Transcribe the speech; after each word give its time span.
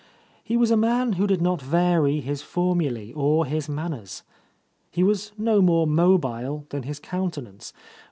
He 0.43 0.57
was 0.57 0.71
a 0.71 0.77
man 0.77 1.13
who 1.13 1.27
did 1.27 1.43
not 1.43 1.61
vary 1.61 2.21
his 2.21 2.41
formulae 2.41 3.11
or 3.13 3.45
his 3.45 3.69
manners. 3.69 4.23
He 4.89 5.03
was 5.03 5.31
no 5.37 5.61
more 5.61 5.85
mobile 5.85 6.65
than 6.71 6.81
his 6.81 6.99
countenance. 6.99 7.71